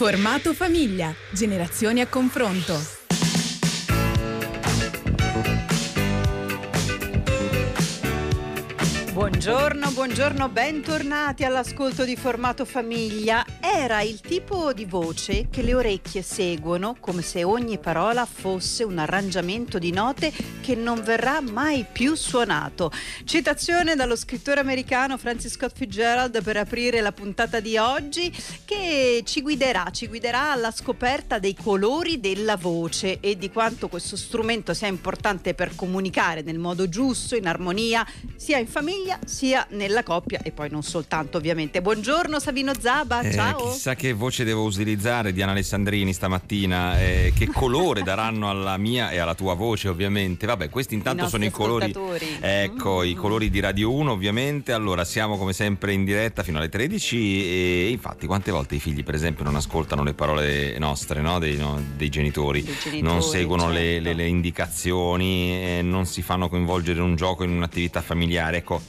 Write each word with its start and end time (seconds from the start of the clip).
Formato 0.00 0.54
famiglia. 0.54 1.14
Generazioni 1.30 2.00
a 2.00 2.06
confronto. 2.06 2.99
Buongiorno, 9.42 9.92
buongiorno, 9.92 10.48
bentornati 10.50 11.44
all'ascolto 11.44 12.04
di 12.04 12.14
Formato 12.14 12.66
Famiglia. 12.66 13.42
Era 13.58 14.02
il 14.02 14.20
tipo 14.20 14.74
di 14.74 14.84
voce 14.84 15.48
che 15.48 15.62
le 15.62 15.72
orecchie 15.72 16.20
seguono 16.20 16.98
come 17.00 17.22
se 17.22 17.42
ogni 17.42 17.78
parola 17.78 18.26
fosse 18.26 18.84
un 18.84 18.98
arrangiamento 18.98 19.78
di 19.78 19.92
note 19.92 20.30
che 20.60 20.74
non 20.74 21.02
verrà 21.02 21.40
mai 21.40 21.86
più 21.90 22.16
suonato. 22.16 22.92
Citazione 23.24 23.94
dallo 23.94 24.14
scrittore 24.14 24.60
americano 24.60 25.16
Francis 25.16 25.54
Scott 25.54 25.74
Fitzgerald 25.74 26.42
per 26.42 26.58
aprire 26.58 27.00
la 27.00 27.12
puntata 27.12 27.60
di 27.60 27.78
oggi 27.78 28.30
che 28.66 29.22
ci 29.24 29.40
guiderà, 29.40 29.88
ci 29.90 30.06
guiderà 30.06 30.52
alla 30.52 30.70
scoperta 30.70 31.38
dei 31.38 31.54
colori 31.54 32.20
della 32.20 32.58
voce 32.58 33.20
e 33.20 33.38
di 33.38 33.50
quanto 33.50 33.88
questo 33.88 34.16
strumento 34.16 34.74
sia 34.74 34.88
importante 34.88 35.54
per 35.54 35.74
comunicare 35.74 36.42
nel 36.42 36.58
modo 36.58 36.90
giusto, 36.90 37.36
in 37.36 37.46
armonia, 37.46 38.06
sia 38.36 38.58
in 38.58 38.66
famiglia 38.66 39.18
sia 39.30 39.64
nella 39.70 40.02
coppia 40.02 40.40
e 40.42 40.50
poi 40.50 40.68
non 40.70 40.82
soltanto 40.82 41.38
ovviamente. 41.38 41.80
Buongiorno 41.80 42.40
Savino 42.40 42.72
Zaba, 42.78 43.20
eh, 43.20 43.32
ciao. 43.32 43.70
Chissà 43.70 43.94
che 43.94 44.12
voce 44.12 44.42
devo 44.42 44.64
utilizzare 44.64 45.32
Diana 45.32 45.52
Alessandrini 45.52 46.12
stamattina, 46.12 47.00
eh, 47.00 47.32
che 47.34 47.46
colore 47.54 48.02
daranno 48.02 48.50
alla 48.50 48.76
mia 48.76 49.10
e 49.10 49.18
alla 49.18 49.36
tua 49.36 49.54
voce 49.54 49.88
ovviamente. 49.88 50.46
Vabbè, 50.46 50.68
questi 50.68 50.94
intanto 50.94 51.26
I 51.26 51.28
sono 51.28 51.44
i 51.44 51.50
colori. 51.50 51.94
Ecco, 52.40 53.00
mm. 53.02 53.04
i 53.04 53.14
colori 53.14 53.50
di 53.50 53.60
Radio 53.60 53.92
1 53.92 54.10
ovviamente. 54.10 54.72
Allora 54.72 55.04
siamo 55.04 55.38
come 55.38 55.52
sempre 55.52 55.92
in 55.92 56.04
diretta 56.04 56.42
fino 56.42 56.58
alle 56.58 56.68
13 56.68 57.16
e 57.44 57.88
infatti 57.90 58.26
quante 58.26 58.50
volte 58.50 58.74
i 58.74 58.80
figli 58.80 59.04
per 59.04 59.14
esempio 59.14 59.44
non 59.44 59.54
ascoltano 59.54 60.02
le 60.02 60.12
parole 60.12 60.76
nostre, 60.78 61.20
no? 61.20 61.38
Dei, 61.38 61.56
no? 61.56 61.80
Dei, 61.96 62.08
genitori, 62.08 62.62
Dei, 62.62 62.74
genitori, 62.74 63.00
non 63.00 63.22
seguono 63.22 63.62
certo. 63.62 63.78
le, 63.78 64.00
le, 64.00 64.12
le, 64.14 64.26
indicazioni, 64.26 65.52
eh, 65.52 65.82
non 65.82 66.04
si 66.04 66.20
fanno 66.20 66.48
coinvolgere 66.48 66.98
in 66.98 67.04
un 67.04 67.14
gioco, 67.14 67.44
in 67.44 67.52
un'attività 67.52 68.00
familiare. 68.00 68.56
Ecco, 68.56 68.82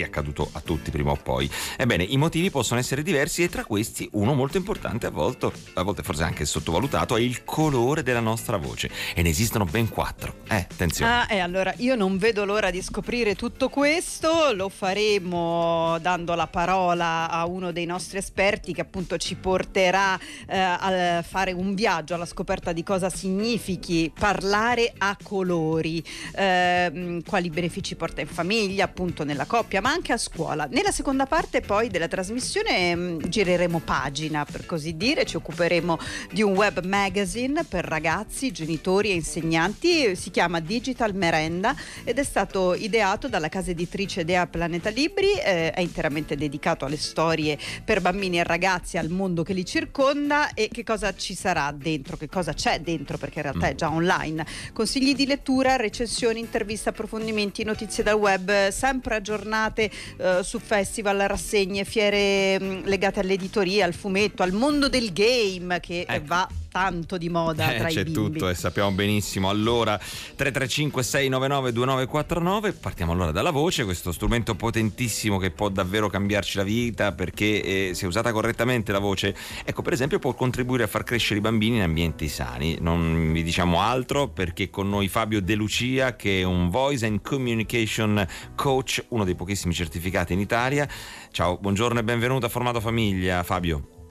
è 0.00 0.04
accaduto 0.04 0.48
a 0.52 0.60
tutti 0.60 0.90
prima 0.90 1.10
o 1.10 1.16
poi. 1.16 1.50
Ebbene, 1.76 2.04
i 2.04 2.16
motivi 2.16 2.50
possono 2.50 2.80
essere 2.80 3.02
diversi 3.02 3.42
e 3.42 3.48
tra 3.48 3.64
questi 3.64 4.08
uno 4.12 4.34
molto 4.34 4.56
importante, 4.56 5.06
a 5.06 5.10
volte, 5.10 5.50
a 5.74 5.82
volte 5.82 6.02
forse 6.02 6.22
anche 6.22 6.44
sottovalutato, 6.44 7.16
è 7.16 7.20
il 7.20 7.44
colore 7.44 8.02
della 8.02 8.20
nostra 8.20 8.56
voce. 8.56 8.90
E 9.14 9.22
ne 9.22 9.28
esistono 9.28 9.64
ben 9.64 9.88
quattro. 9.88 10.36
Eh, 10.48 10.66
attenzione. 10.70 11.10
Ah, 11.10 11.26
e 11.28 11.38
allora 11.38 11.72
io 11.78 11.94
non 11.94 12.18
vedo 12.18 12.44
l'ora 12.44 12.70
di 12.70 12.82
scoprire 12.82 13.34
tutto 13.34 13.68
questo, 13.68 14.52
lo 14.52 14.68
faremo 14.68 15.98
dando 16.00 16.34
la 16.34 16.46
parola 16.46 17.28
a 17.30 17.46
uno 17.46 17.72
dei 17.72 17.86
nostri 17.86 18.18
esperti 18.18 18.72
che 18.72 18.80
appunto 18.80 19.16
ci 19.16 19.34
porterà 19.34 20.18
eh, 20.46 20.58
a 20.58 21.22
fare 21.22 21.52
un 21.52 21.74
viaggio 21.74 22.14
alla 22.14 22.26
scoperta 22.26 22.72
di 22.72 22.82
cosa 22.82 23.10
significhi 23.10 24.10
parlare 24.18 24.92
a 24.98 25.16
colori, 25.22 26.02
eh, 26.34 27.20
quali 27.26 27.50
benefici 27.50 27.96
porta 27.96 28.20
in 28.20 28.26
famiglia, 28.26 28.84
appunto 28.84 29.24
nella 29.24 29.46
coppia, 29.46 29.80
ma 29.82 29.90
anche 29.90 30.12
a 30.12 30.16
scuola. 30.16 30.66
Nella 30.70 30.92
seconda 30.92 31.26
parte 31.26 31.60
poi 31.60 31.88
della 31.88 32.06
trasmissione 32.06 32.94
mh, 32.94 33.00
mm, 33.00 33.18
gireremo 33.26 33.80
pagina, 33.80 34.44
per 34.44 34.64
così 34.64 34.96
dire, 34.96 35.26
ci 35.26 35.36
occuperemo 35.36 35.98
di 36.30 36.42
un 36.42 36.54
web 36.54 36.84
magazine 36.84 37.64
per 37.64 37.84
ragazzi, 37.84 38.52
genitori 38.52 39.10
e 39.10 39.14
insegnanti, 39.14 40.14
si 40.14 40.30
chiama 40.30 40.60
Digital 40.60 41.14
Merenda 41.14 41.74
ed 42.04 42.18
è 42.18 42.22
stato 42.22 42.74
ideato 42.74 43.28
dalla 43.28 43.48
casa 43.48 43.72
editrice 43.72 44.24
Dea 44.24 44.46
Planeta 44.46 44.88
Libri, 44.88 45.32
eh, 45.32 45.72
è 45.72 45.80
interamente 45.80 46.36
dedicato 46.36 46.84
alle 46.84 46.96
storie 46.96 47.58
per 47.84 48.00
bambini 48.00 48.38
e 48.38 48.44
ragazzi, 48.44 48.98
al 48.98 49.08
mondo 49.08 49.42
che 49.42 49.52
li 49.52 49.64
circonda. 49.64 50.54
E 50.54 50.68
che 50.68 50.84
cosa 50.84 51.12
ci 51.14 51.34
sarà 51.34 51.72
dentro, 51.72 52.16
che 52.16 52.28
cosa 52.28 52.52
c'è 52.52 52.80
dentro, 52.80 53.18
perché 53.18 53.38
in 53.38 53.44
realtà 53.44 53.66
è 53.66 53.74
già 53.74 53.90
online. 53.90 54.46
Consigli 54.72 55.14
di 55.14 55.26
lettura, 55.26 55.74
recensioni, 55.74 56.38
interviste, 56.38 56.90
approfondimenti, 56.90 57.64
notizie 57.64 58.04
dal 58.04 58.14
web, 58.14 58.68
sempre 58.68 59.16
aggiornati 59.16 59.71
giornate 59.72 59.90
eh, 60.18 60.40
su 60.42 60.58
festival, 60.58 61.18
rassegne, 61.26 61.84
fiere 61.84 62.60
mh, 62.60 62.64
mm, 62.64 62.84
legate 62.84 63.20
all'editoria, 63.20 63.86
al 63.86 63.94
fumetto, 63.94 64.42
al 64.42 64.52
mondo 64.52 64.88
del 64.88 65.12
game 65.12 65.80
che 65.80 66.04
ecco. 66.06 66.26
va 66.26 66.48
tanto 66.72 67.18
di 67.18 67.28
moda 67.28 67.74
eh, 67.74 67.78
tra 67.78 67.88
c'è 67.88 68.00
i 68.00 68.04
bimbi. 68.04 68.30
tutto 68.32 68.48
e 68.48 68.54
sappiamo 68.54 68.90
benissimo. 68.90 69.50
Allora 69.50 69.96
335 69.98 71.02
699 71.02 71.72
2949 71.72 72.72
partiamo 72.72 73.12
allora 73.12 73.30
dalla 73.30 73.50
voce, 73.50 73.84
questo 73.84 74.10
strumento 74.10 74.54
potentissimo 74.54 75.38
che 75.38 75.50
può 75.50 75.68
davvero 75.68 76.08
cambiarci 76.08 76.56
la 76.56 76.62
vita 76.62 77.12
perché 77.12 77.90
eh, 77.90 77.94
se 77.94 78.06
usata 78.06 78.32
correttamente 78.32 78.90
la 78.90 78.98
voce, 78.98 79.36
ecco 79.64 79.82
per 79.82 79.92
esempio 79.92 80.18
può 80.18 80.32
contribuire 80.32 80.84
a 80.84 80.86
far 80.86 81.04
crescere 81.04 81.38
i 81.38 81.42
bambini 81.42 81.76
in 81.76 81.82
ambienti 81.82 82.28
sani. 82.28 82.78
Non 82.80 83.32
vi 83.32 83.42
diciamo 83.42 83.80
altro 83.80 84.28
perché 84.28 84.70
con 84.70 84.88
noi 84.88 85.08
Fabio 85.08 85.42
De 85.42 85.54
Lucia 85.54 86.16
che 86.16 86.40
è 86.40 86.44
un 86.44 86.70
Voice 86.70 87.04
and 87.04 87.20
Communication 87.20 88.26
Coach, 88.56 89.04
uno 89.08 89.24
dei 89.24 89.34
pochissimi 89.34 89.74
certificati 89.74 90.32
in 90.32 90.40
Italia. 90.40 90.88
Ciao, 91.30 91.58
buongiorno 91.58 92.00
e 92.00 92.02
benvenuto 92.02 92.46
a 92.46 92.48
Formato 92.48 92.80
Famiglia 92.80 93.42
Fabio. 93.42 94.01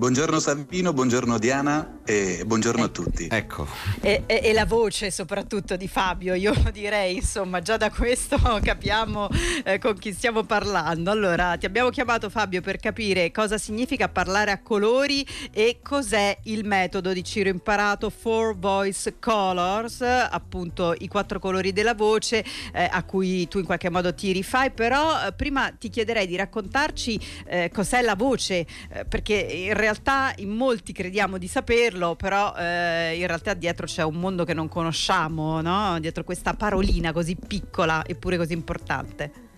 Buongiorno 0.00 0.38
Savino, 0.38 0.94
buongiorno 0.94 1.38
Diana 1.38 1.98
e 2.06 2.42
buongiorno 2.46 2.80
eh, 2.80 2.86
a 2.86 2.88
tutti. 2.88 3.28
Ecco. 3.30 3.66
E, 4.00 4.22
e, 4.24 4.40
e, 4.44 4.52
la 4.54 4.64
voce 4.64 5.10
soprattutto 5.10 5.76
di 5.76 5.88
Fabio, 5.88 6.32
io 6.32 6.54
direi, 6.72 7.16
insomma, 7.16 7.60
già 7.60 7.76
da 7.76 7.90
questo 7.90 8.38
capiamo 8.64 9.28
eh, 9.62 9.78
con 9.78 9.98
chi 9.98 10.14
stiamo 10.14 10.44
parlando. 10.44 11.10
Allora, 11.10 11.58
ti 11.58 11.66
abbiamo 11.66 11.90
chiamato 11.90 12.30
Fabio 12.30 12.62
per 12.62 12.78
capire 12.78 13.30
cosa 13.30 13.58
significa 13.58 14.08
parlare 14.08 14.52
a 14.52 14.62
colori 14.62 15.22
e 15.52 15.80
cos'è 15.82 16.38
il 16.44 16.64
metodo 16.64 17.12
di 17.12 17.22
Ciro 17.22 17.50
Imparato 17.50 18.08
Four 18.08 18.58
Voice 18.58 19.18
Colors, 19.18 20.00
appunto 20.00 20.94
i 20.98 21.08
quattro 21.08 21.38
colori 21.38 21.74
della 21.74 21.94
voce 21.94 22.42
eh, 22.72 22.88
a 22.90 23.02
cui 23.04 23.46
tu 23.48 23.58
in 23.58 23.66
qualche 23.66 23.90
modo 23.90 24.14
ti 24.14 24.32
rifai, 24.32 24.70
però 24.70 25.26
eh, 25.26 25.32
prima 25.34 25.70
ti 25.78 25.90
chiederei 25.90 26.26
di 26.26 26.36
raccontarci 26.36 27.20
eh, 27.46 27.70
cos'è 27.70 28.00
la 28.00 28.14
voce, 28.14 28.66
eh, 28.88 29.04
perché 29.04 29.34
in 29.34 29.74
realtà 29.74 29.88
realtà 29.90 30.32
in 30.36 30.50
molti 30.50 30.92
crediamo 30.92 31.36
di 31.36 31.48
saperlo, 31.48 32.14
però 32.14 32.54
eh, 32.56 33.16
in 33.16 33.26
realtà 33.26 33.54
dietro 33.54 33.86
c'è 33.86 34.04
un 34.04 34.14
mondo 34.14 34.44
che 34.44 34.54
non 34.54 34.68
conosciamo, 34.68 35.60
no? 35.60 35.98
dietro 35.98 36.22
questa 36.22 36.54
parolina 36.54 37.12
così 37.12 37.36
piccola 37.36 38.04
eppure 38.06 38.36
così 38.36 38.52
importante. 38.52 39.48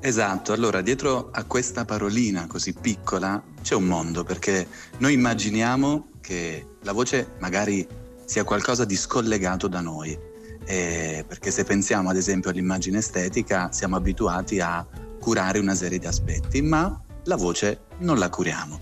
Esatto, 0.00 0.52
allora 0.52 0.82
dietro 0.82 1.30
a 1.32 1.44
questa 1.44 1.84
parolina 1.84 2.46
così 2.46 2.74
piccola 2.74 3.42
c'è 3.62 3.74
un 3.74 3.84
mondo 3.84 4.22
perché 4.22 4.66
noi 4.98 5.14
immaginiamo 5.14 6.08
che 6.20 6.66
la 6.82 6.92
voce 6.92 7.34
magari 7.38 7.86
sia 8.24 8.44
qualcosa 8.44 8.84
di 8.84 8.96
scollegato 8.96 9.68
da 9.68 9.80
noi, 9.80 10.18
eh, 10.66 11.24
perché 11.26 11.50
se 11.50 11.64
pensiamo 11.64 12.10
ad 12.10 12.16
esempio 12.16 12.50
all'immagine 12.50 12.98
estetica 12.98 13.70
siamo 13.72 13.96
abituati 13.96 14.60
a 14.60 14.86
curare 15.20 15.58
una 15.58 15.74
serie 15.74 15.98
di 15.98 16.06
aspetti, 16.06 16.60
ma 16.60 17.00
la 17.24 17.36
voce 17.36 17.86
non 17.98 18.18
la 18.18 18.28
curiamo. 18.28 18.80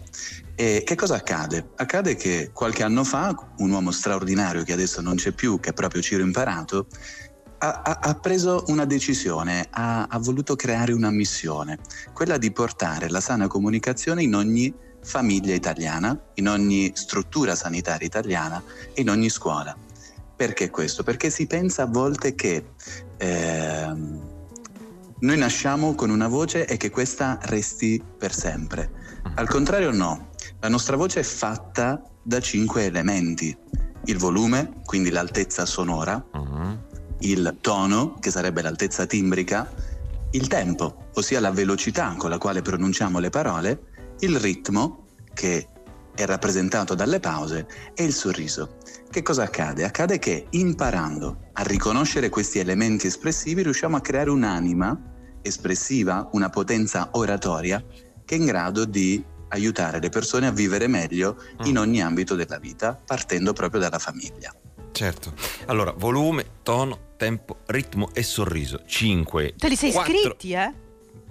E 0.54 0.82
che 0.84 0.94
cosa 0.94 1.16
accade? 1.16 1.70
Accade 1.76 2.14
che 2.14 2.50
qualche 2.52 2.82
anno 2.82 3.04
fa 3.04 3.34
un 3.58 3.70
uomo 3.70 3.90
straordinario 3.90 4.62
che 4.62 4.72
adesso 4.72 5.00
non 5.00 5.16
c'è 5.16 5.32
più, 5.32 5.58
che 5.60 5.70
è 5.70 5.72
proprio 5.72 6.02
Ciro 6.02 6.22
Imparato, 6.22 6.86
ha, 7.58 7.82
ha, 7.82 7.98
ha 8.02 8.14
preso 8.14 8.64
una 8.68 8.84
decisione, 8.84 9.66
ha, 9.70 10.06
ha 10.08 10.18
voluto 10.18 10.56
creare 10.56 10.92
una 10.92 11.10
missione, 11.10 11.78
quella 12.12 12.36
di 12.36 12.50
portare 12.52 13.08
la 13.08 13.20
sana 13.20 13.46
comunicazione 13.46 14.22
in 14.22 14.34
ogni 14.34 14.72
famiglia 15.02 15.54
italiana, 15.54 16.18
in 16.34 16.48
ogni 16.48 16.90
struttura 16.94 17.54
sanitaria 17.54 18.06
italiana 18.06 18.62
e 18.92 19.00
in 19.00 19.10
ogni 19.10 19.28
scuola. 19.28 19.76
Perché 20.34 20.70
questo? 20.70 21.02
Perché 21.02 21.30
si 21.30 21.46
pensa 21.46 21.82
a 21.82 21.86
volte 21.86 22.34
che 22.34 22.64
eh, 23.16 23.92
noi 25.22 25.36
nasciamo 25.36 25.94
con 25.94 26.10
una 26.10 26.26
voce 26.26 26.66
e 26.66 26.76
che 26.76 26.90
questa 26.90 27.38
resti 27.42 28.02
per 28.18 28.34
sempre. 28.34 28.90
Al 29.34 29.48
contrario 29.48 29.92
no, 29.92 30.30
la 30.60 30.68
nostra 30.68 30.96
voce 30.96 31.20
è 31.20 31.22
fatta 31.22 32.02
da 32.22 32.40
cinque 32.40 32.86
elementi. 32.86 33.56
Il 34.06 34.18
volume, 34.18 34.80
quindi 34.84 35.10
l'altezza 35.10 35.64
sonora, 35.64 36.24
uh-huh. 36.32 36.78
il 37.20 37.56
tono, 37.60 38.18
che 38.18 38.30
sarebbe 38.30 38.62
l'altezza 38.62 39.06
timbrica, 39.06 39.72
il 40.32 40.48
tempo, 40.48 41.10
ossia 41.14 41.38
la 41.38 41.52
velocità 41.52 42.14
con 42.18 42.30
la 42.30 42.38
quale 42.38 42.62
pronunciamo 42.62 43.20
le 43.20 43.30
parole, 43.30 43.82
il 44.20 44.40
ritmo, 44.40 45.06
che 45.32 45.68
è 46.14 46.24
rappresentato 46.24 46.94
dalle 46.94 47.20
pause, 47.20 47.66
e 47.94 48.04
il 48.04 48.12
sorriso. 48.12 48.76
Che 49.10 49.22
cosa 49.22 49.44
accade? 49.44 49.84
Accade 49.84 50.18
che 50.18 50.46
imparando 50.50 51.48
a 51.52 51.62
riconoscere 51.62 52.28
questi 52.28 52.58
elementi 52.58 53.06
espressivi 53.06 53.62
riusciamo 53.62 53.96
a 53.96 54.00
creare 54.00 54.30
un'anima 54.30 55.10
espressiva, 55.42 56.28
una 56.32 56.50
potenza 56.50 57.08
oratoria 57.12 57.84
che 58.24 58.34
è 58.34 58.38
in 58.38 58.46
grado 58.46 58.84
di 58.84 59.22
aiutare 59.48 60.00
le 60.00 60.08
persone 60.08 60.46
a 60.46 60.50
vivere 60.50 60.86
meglio 60.86 61.36
in 61.64 61.74
mm. 61.74 61.76
ogni 61.76 62.02
ambito 62.02 62.34
della 62.34 62.58
vita, 62.58 62.98
partendo 63.04 63.52
proprio 63.52 63.80
dalla 63.80 63.98
famiglia. 63.98 64.54
Certo. 64.92 65.32
Allora, 65.66 65.92
volume, 65.96 66.60
tono, 66.62 67.12
tempo, 67.16 67.58
ritmo 67.66 68.10
e 68.12 68.22
sorriso. 68.22 68.82
5. 68.86 69.54
Te 69.56 69.68
li 69.68 69.76
sei 69.76 69.92
4... 69.92 70.12
scritti, 70.12 70.52
eh? 70.52 70.72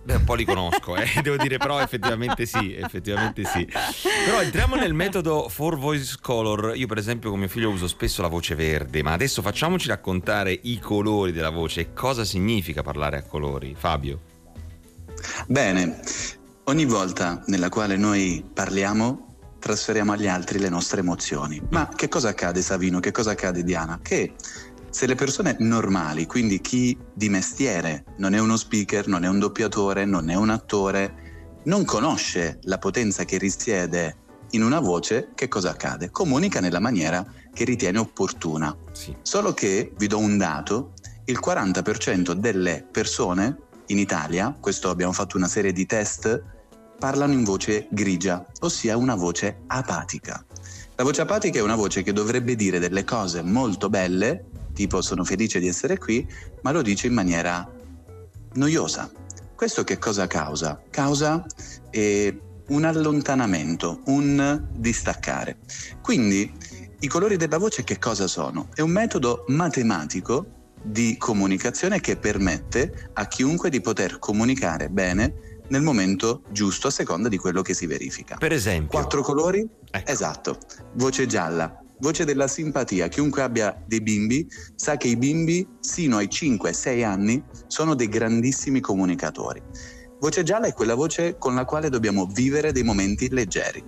Beh, 0.04 0.16
un 0.16 0.24
po' 0.24 0.34
li 0.34 0.46
conosco, 0.46 0.96
eh. 0.96 1.08
devo 1.22 1.38
dire, 1.38 1.58
però 1.58 1.80
effettivamente 1.80 2.46
sì, 2.46 2.74
effettivamente 2.74 3.44
sì. 3.44 3.68
Però 4.26 4.42
entriamo 4.42 4.76
nel 4.76 4.94
metodo 4.94 5.48
Four 5.48 5.78
Voice 5.78 6.18
Color. 6.20 6.74
Io, 6.76 6.88
per 6.88 6.98
esempio, 6.98 7.30
con 7.30 7.40
mio 7.40 7.48
figlio 7.48 7.70
uso 7.70 7.88
spesso 7.88 8.22
la 8.22 8.28
voce 8.28 8.56
verde, 8.56 9.04
ma 9.04 9.14
adesso 9.14 9.42
facciamoci 9.42 9.88
raccontare 9.88 10.58
i 10.64 10.80
colori 10.80 11.32
della 11.32 11.52
voce 11.52 11.82
e 11.82 11.94
cosa 11.94 12.26
significa 12.26 12.82
parlare 12.82 13.18
a 13.18 13.24
colori. 13.24 13.76
Fabio. 13.78 14.20
Bene, 15.48 16.00
ogni 16.66 16.86
volta 16.86 17.44
nella 17.46 17.70
quale 17.70 17.96
noi 17.96 18.44
parliamo 18.52 19.28
trasferiamo 19.62 20.14
agli 20.14 20.28
altri 20.28 20.58
le 20.58 20.70
nostre 20.70 21.02
emozioni. 21.02 21.62
Ma 21.70 21.88
che 21.96 22.10
cosa 22.10 22.30
accade 22.30 22.62
Savino? 22.62 23.00
Che 23.00 23.12
cosa 23.12 23.32
accade 23.32 23.64
Diana? 23.64 24.00
Che 24.02 24.34
se 24.92 25.08
le 25.08 25.16
persone 25.16 25.56
normali, 25.60 26.26
quindi 26.26 26.60
chi 26.60 26.98
di 27.14 27.30
mestiere 27.30 28.04
non 28.18 28.34
è 28.34 28.40
uno 28.40 28.58
speaker, 28.58 29.08
non 29.08 29.24
è 29.24 29.28
un 29.30 29.40
doppiatore, 29.40 30.04
non 30.04 30.30
è 30.30 30.36
un 30.36 30.50
attore, 30.50 31.60
non 31.64 31.86
conosce 31.86 32.60
la 32.64 32.78
potenza 32.78 33.24
che 33.24 33.38
risiede 33.38 34.18
in 34.52 34.64
una 34.64 34.82
voce, 34.82 35.30
che 35.34 35.48
cosa 35.48 35.70
accade? 35.70 36.12
Comunica 36.12 36.60
nella 36.60 36.82
maniera 36.82 37.26
che 37.54 37.64
ritiene 37.64 38.00
opportuna. 38.00 38.76
Sì. 38.92 39.16
Solo 39.22 39.54
che, 39.54 39.94
vi 39.98 40.08
do 40.08 40.18
un 40.18 40.38
dato, 40.38 40.94
il 41.26 41.40
40% 41.42 42.34
delle 42.34 42.86
persone 42.92 43.58
in 43.88 43.98
Italia, 43.98 44.54
questo 44.60 44.90
abbiamo 44.90 45.14
fatto 45.14 45.38
una 45.38 45.48
serie 45.48 45.72
di 45.72 45.86
test, 45.86 46.44
parlano 47.00 47.32
in 47.32 47.46
voce 47.46 47.88
grigia, 47.90 48.46
ossia 48.60 48.98
una 48.98 49.16
voce 49.16 49.62
apatica. 49.68 50.46
La 50.96 51.04
voce 51.04 51.22
apatica 51.22 51.60
è 51.60 51.62
una 51.62 51.76
voce 51.76 52.04
che 52.04 52.12
dovrebbe 52.12 52.56
dire 52.56 52.78
delle 52.78 53.04
cose 53.04 53.42
molto 53.42 53.90
belle, 53.90 54.46
tipo 54.74 55.02
sono 55.02 55.24
felice 55.24 55.60
di 55.60 55.68
essere 55.68 55.98
qui, 55.98 56.28
ma 56.62 56.72
lo 56.72 56.82
dice 56.82 57.08
in 57.08 57.14
maniera 57.14 57.70
noiosa. 58.54 59.12
Questo 59.56 59.84
che 59.84 59.98
cosa 59.98 60.28
causa? 60.28 60.82
Causa 60.90 61.46
eh, 61.92 62.42
un 62.68 62.84
allontanamento, 62.84 64.02
un 64.06 64.68
distaccare. 64.74 65.60
Quindi 66.02 66.52
i 67.00 67.08
colori 67.08 67.36
della 67.38 67.58
voce 67.58 67.84
che 67.84 67.98
cosa 68.00 68.28
sono? 68.28 68.70
È 68.74 68.82
un 68.82 68.92
metodo 68.92 69.46
matematico 69.48 70.60
di 70.84 71.16
comunicazione 71.18 72.00
che 72.00 72.18
permette 72.18 73.12
a 73.14 73.28
chiunque 73.28 73.70
di 73.70 73.82
poter 73.82 74.20
comunicare 74.20 74.90
bene 74.90 75.60
nel 75.70 75.82
momento 75.82 76.44
giusto 76.52 76.88
a 76.88 76.92
seconda 76.92 77.30
di 77.30 77.38
quello 77.38 77.62
che 77.62 77.74
si 77.74 77.86
verifica. 77.86 78.36
Per 78.38 78.52
esempio. 78.52 79.00
Quattro 79.00 79.22
colori? 79.22 79.68
Ecco. 79.90 80.12
Esatto. 80.12 80.58
Voce 80.94 81.26
gialla, 81.28 81.81
voce 82.02 82.26
della 82.26 82.48
simpatia. 82.48 83.08
Chiunque 83.08 83.44
abbia 83.44 83.82
dei 83.88 84.02
bimbi 84.02 84.46
sa 84.76 84.98
che 84.98 85.08
i 85.08 85.16
bimbi 85.16 85.66
sino 85.80 86.18
ai 86.18 86.28
5-6 86.28 87.06
anni 87.06 87.42
sono 87.68 87.96
dei 87.96 88.10
grandissimi 88.10 88.82
comunicatori. 88.82 89.62
Voce 90.20 90.44
gialla 90.44 90.68
è 90.68 90.74
quella 90.74 90.96
voce 90.96 91.38
con 91.38 91.56
la 91.56 91.64
quale 91.64 91.90
dobbiamo 91.90 92.26
vivere 92.26 92.72
dei 92.72 92.84
momenti 92.84 93.30
leggeri. 93.30 93.84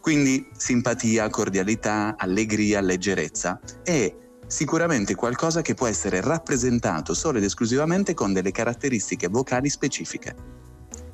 Quindi 0.00 0.48
simpatia, 0.56 1.28
cordialità, 1.28 2.14
allegria, 2.16 2.80
leggerezza 2.80 3.58
è 3.82 4.14
sicuramente 4.46 5.16
qualcosa 5.16 5.62
che 5.62 5.74
può 5.74 5.86
essere 5.86 6.20
rappresentato 6.20 7.12
solo 7.14 7.38
ed 7.38 7.44
esclusivamente 7.44 8.14
con 8.14 8.32
delle 8.32 8.52
caratteristiche 8.52 9.26
vocali 9.26 9.68
specifiche 9.68 10.64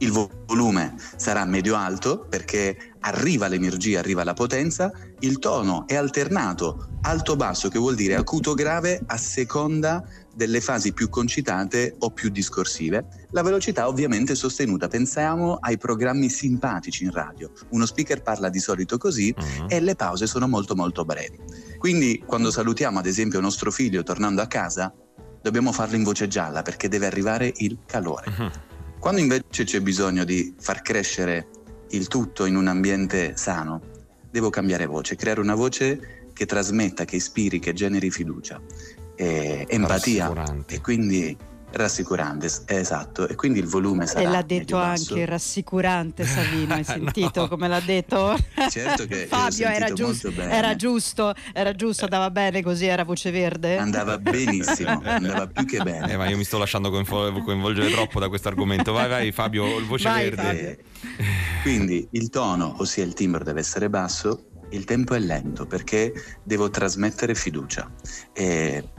il 0.02 0.10
volume 0.10 0.94
sarà 1.16 1.44
medio-alto 1.44 2.26
perché 2.28 2.94
arriva 3.00 3.46
l'energia, 3.46 4.00
arriva 4.00 4.24
la 4.24 4.34
potenza, 4.34 4.92
il 5.20 5.38
tono 5.38 5.86
è 5.86 5.94
alternato 5.94 6.88
alto-basso 7.02 7.68
che 7.68 7.78
vuol 7.78 7.94
dire 7.94 8.14
acuto-grave 8.16 9.02
a 9.06 9.16
seconda 9.16 10.04
delle 10.34 10.60
fasi 10.60 10.92
più 10.92 11.08
concitate 11.08 11.94
o 11.98 12.10
più 12.10 12.30
discorsive. 12.30 13.26
La 13.30 13.42
velocità 13.42 13.86
ovviamente 13.86 14.32
è 14.32 14.36
sostenuta, 14.36 14.88
pensiamo 14.88 15.56
ai 15.60 15.78
programmi 15.78 16.28
simpatici 16.28 17.04
in 17.04 17.12
radio, 17.12 17.50
uno 17.70 17.86
speaker 17.86 18.22
parla 18.22 18.48
di 18.48 18.60
solito 18.60 18.98
così 18.98 19.34
uh-huh. 19.36 19.66
e 19.68 19.80
le 19.80 19.94
pause 19.94 20.26
sono 20.26 20.48
molto 20.48 20.74
molto 20.74 21.04
brevi. 21.04 21.38
Quindi 21.78 22.22
quando 22.26 22.50
salutiamo 22.50 22.98
ad 22.98 23.06
esempio 23.06 23.40
nostro 23.40 23.70
figlio 23.70 24.02
tornando 24.02 24.42
a 24.42 24.46
casa, 24.46 24.92
dobbiamo 25.40 25.70
farlo 25.72 25.96
in 25.96 26.02
voce 26.02 26.28
gialla 26.28 26.62
perché 26.62 26.88
deve 26.88 27.06
arrivare 27.06 27.52
il 27.56 27.78
calore. 27.86 28.32
Uh-huh. 28.36 28.50
Quando 29.02 29.20
invece 29.20 29.64
c'è 29.64 29.80
bisogno 29.80 30.22
di 30.22 30.54
far 30.60 30.80
crescere 30.80 31.48
il 31.90 32.06
tutto 32.06 32.44
in 32.44 32.54
un 32.54 32.68
ambiente 32.68 33.36
sano, 33.36 33.80
devo 34.30 34.48
cambiare 34.48 34.86
voce, 34.86 35.16
creare 35.16 35.40
una 35.40 35.56
voce 35.56 36.28
che 36.32 36.46
trasmetta, 36.46 37.04
che 37.04 37.16
ispiri, 37.16 37.58
che 37.58 37.72
generi 37.72 38.12
fiducia, 38.12 38.60
e 39.16 39.66
empatia. 39.68 40.64
E 40.68 40.80
quindi 40.80 41.36
Rassicurante, 41.72 42.50
esatto, 42.66 43.26
e 43.26 43.34
quindi 43.34 43.58
il 43.58 43.66
volume 43.66 44.06
sarà 44.06 44.20
E 44.20 44.30
l'ha 44.30 44.42
detto 44.42 44.76
anche 44.76 45.24
rassicurante 45.24 46.24
Savino, 46.24 46.74
hai 46.74 46.84
sentito 46.84 47.42
no. 47.42 47.48
come 47.48 47.68
l'ha 47.68 47.80
detto? 47.80 48.36
Certo 48.68 49.06
che 49.06 49.26
Fabio 49.26 49.68
era 49.68 49.92
giusto, 49.92 50.30
era 50.30 50.76
giusto, 50.76 51.34
era 51.52 51.74
giusto, 51.74 52.04
andava 52.04 52.30
bene 52.30 52.62
così, 52.62 52.86
era 52.86 53.04
voce 53.04 53.30
verde? 53.30 53.76
Andava 53.76 54.18
benissimo, 54.18 55.00
andava 55.04 55.46
più 55.46 55.64
che 55.66 55.82
bene. 55.82 56.12
Eh, 56.12 56.16
ma 56.16 56.28
io 56.28 56.36
mi 56.36 56.44
sto 56.44 56.58
lasciando 56.58 56.90
coinvolgere 56.90 57.90
troppo 57.90 58.20
da 58.20 58.28
questo 58.28 58.48
argomento. 58.48 58.92
Vai, 58.92 59.08
vai 59.08 59.32
Fabio, 59.32 59.84
voce 59.86 60.08
vai, 60.08 60.30
verde. 60.30 60.42
Fabio. 60.42 61.30
Quindi 61.62 62.06
il 62.12 62.28
tono, 62.30 62.76
ossia 62.78 63.04
il 63.04 63.14
timbro 63.14 63.42
deve 63.44 63.60
essere 63.60 63.88
basso, 63.88 64.46
il 64.72 64.84
tempo 64.84 65.14
è 65.14 65.18
lento 65.18 65.66
perché 65.66 66.12
devo 66.42 66.70
trasmettere 66.70 67.34
fiducia. 67.34 67.90
E 68.32 68.90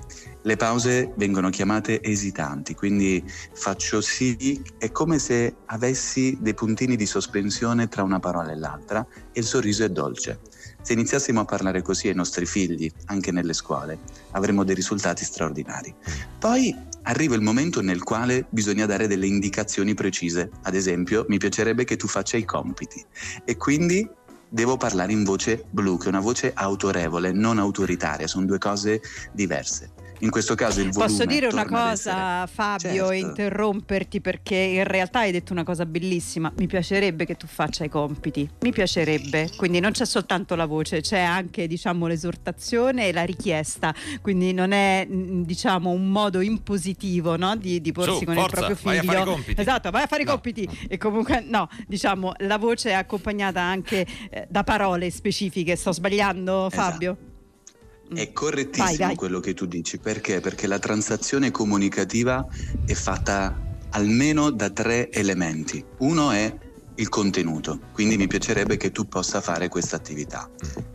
le 0.43 0.57
pause 0.57 1.13
vengono 1.15 1.49
chiamate 1.49 2.01
esitanti, 2.03 2.75
quindi 2.75 3.23
faccio 3.53 4.01
sì, 4.01 4.61
è 4.77 4.91
come 4.91 5.17
se 5.19 5.55
avessi 5.67 6.37
dei 6.39 6.53
puntini 6.53 6.95
di 6.95 7.05
sospensione 7.05 7.87
tra 7.87 8.03
una 8.03 8.19
parola 8.19 8.51
e 8.51 8.57
l'altra 8.57 9.05
e 9.31 9.39
il 9.39 9.45
sorriso 9.45 9.83
è 9.83 9.89
dolce. 9.89 10.39
Se 10.81 10.91
iniziassimo 10.91 11.39
a 11.39 11.45
parlare 11.45 11.81
così 11.81 12.09
ai 12.09 12.15
nostri 12.15 12.45
figli, 12.45 12.91
anche 13.05 13.31
nelle 13.31 13.53
scuole, 13.53 13.99
avremmo 14.31 14.65
dei 14.65 14.75
risultati 14.75 15.23
straordinari. 15.23 15.95
Poi 16.37 16.75
arriva 17.03 17.35
il 17.35 17.41
momento 17.41 17.81
nel 17.81 18.03
quale 18.03 18.45
bisogna 18.49 18.85
dare 18.85 19.07
delle 19.07 19.27
indicazioni 19.27 19.93
precise. 19.93 20.49
Ad 20.63 20.75
esempio, 20.75 21.25
mi 21.29 21.37
piacerebbe 21.37 21.85
che 21.85 21.95
tu 21.95 22.07
faccia 22.07 22.35
i 22.35 22.43
compiti 22.43 23.03
e 23.45 23.55
quindi 23.55 24.05
devo 24.49 24.75
parlare 24.75 25.13
in 25.13 25.23
voce 25.23 25.63
blu, 25.69 25.97
che 25.97 26.07
è 26.07 26.09
una 26.09 26.19
voce 26.19 26.51
autorevole, 26.53 27.31
non 27.31 27.59
autoritaria, 27.59 28.27
sono 28.27 28.45
due 28.45 28.57
cose 28.57 29.01
diverse 29.31 30.02
in 30.19 30.29
questo 30.29 30.55
caso 30.55 30.79
il 30.79 30.91
volume 30.91 31.11
Posso 31.11 31.25
dire 31.25 31.47
una 31.47 31.65
cosa, 31.65 32.47
Fabio, 32.47 33.07
certo. 33.07 33.13
interromperti 33.13 34.21
perché 34.21 34.55
in 34.55 34.83
realtà 34.83 35.19
hai 35.19 35.31
detto 35.31 35.53
una 35.53 35.63
cosa 35.63 35.85
bellissima. 35.85 36.51
Mi 36.57 36.67
piacerebbe 36.67 37.25
che 37.25 37.35
tu 37.35 37.47
faccia 37.47 37.83
i 37.83 37.89
compiti. 37.89 38.49
Mi 38.61 38.71
piacerebbe. 38.71 39.49
Quindi 39.55 39.79
non 39.79 39.91
c'è 39.91 40.05
soltanto 40.05 40.55
la 40.55 40.65
voce, 40.65 41.01
c'è 41.01 41.19
anche, 41.19 41.67
diciamo, 41.67 42.07
l'esortazione 42.07 43.07
e 43.07 43.13
la 43.13 43.23
richiesta. 43.23 43.93
Quindi 44.21 44.53
non 44.53 44.71
è, 44.71 45.07
diciamo, 45.09 45.89
un 45.89 46.09
modo 46.09 46.41
impositivo, 46.41 47.35
no? 47.35 47.55
di, 47.55 47.81
di, 47.81 47.91
porsi 47.91 48.19
Su, 48.19 48.25
con 48.25 48.35
forza, 48.35 48.59
il 48.59 48.65
proprio 48.65 48.75
figlio. 48.75 48.91
Vai 48.91 48.97
a 48.99 49.03
fare 49.03 49.19
i 49.19 49.33
compiti. 49.33 49.61
Esatto, 49.61 49.91
vai 49.91 50.03
a 50.03 50.07
fare 50.07 50.23
no, 50.23 50.29
i 50.29 50.33
compiti. 50.33 50.69
E 50.87 50.97
comunque 50.97 51.43
no, 51.45 51.67
diciamo, 51.87 52.33
la 52.39 52.57
voce 52.57 52.89
è 52.89 52.93
accompagnata 52.93 53.61
anche 53.61 54.05
eh, 54.29 54.47
da 54.49 54.63
parole 54.63 55.09
specifiche. 55.09 55.75
Sto 55.75 55.91
sbagliando, 55.91 56.67
esatto. 56.67 56.91
Fabio? 56.91 57.17
È 58.15 58.31
correttissimo 58.31 58.85
vai, 58.85 58.97
vai. 58.97 59.15
quello 59.15 59.39
che 59.39 59.53
tu 59.53 59.65
dici, 59.65 59.97
perché? 59.99 60.39
Perché 60.39 60.67
la 60.67 60.79
transazione 60.79 61.51
comunicativa 61.51 62.45
è 62.85 62.93
fatta 62.93 63.77
almeno 63.91 64.49
da 64.49 64.69
tre 64.69 65.11
elementi. 65.11 65.83
Uno 65.99 66.31
è 66.31 66.55
il 66.95 67.09
contenuto, 67.09 67.79
quindi 67.91 68.17
mi 68.17 68.27
piacerebbe 68.27 68.77
che 68.77 68.91
tu 68.91 69.07
possa 69.07 69.41
fare 69.41 69.67
questa 69.67 69.95
attività. 69.95 70.49